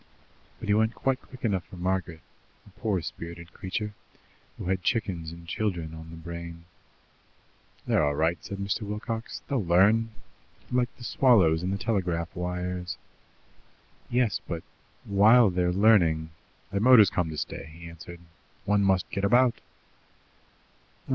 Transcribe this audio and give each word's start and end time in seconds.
But 0.59 0.67
he 0.67 0.73
went 0.73 0.95
quite 0.95 1.21
quick 1.21 1.45
enough 1.45 1.63
for 1.65 1.75
Margaret, 1.77 2.21
a 2.65 2.71
poor 2.71 3.03
spirited 3.03 3.53
creature, 3.53 3.93
who 4.57 4.65
had 4.65 4.81
chickens 4.81 5.31
and 5.31 5.45
children 5.47 5.93
on 5.93 6.09
the 6.09 6.15
brain. 6.15 6.65
"They're 7.85 8.03
all 8.03 8.15
right," 8.15 8.43
said 8.43 8.57
Mr. 8.57 8.81
Wilcox. 8.81 9.43
"They'll 9.47 9.63
learn 9.63 10.09
like 10.71 10.89
the 10.97 11.03
swallows 11.03 11.61
and 11.61 11.71
the 11.71 11.77
telegraph 11.77 12.35
wires." 12.35 12.97
"Yes, 14.09 14.41
but, 14.47 14.63
while 15.05 15.51
they're 15.51 15.71
learning" 15.71 16.31
"The 16.71 16.79
motor's 16.79 17.11
come 17.11 17.29
to 17.29 17.37
stay," 17.37 17.67
he 17.71 17.87
answered. 17.87 18.21
"One 18.65 18.81
must 18.83 19.07
get 19.11 19.23
about. 19.23 19.61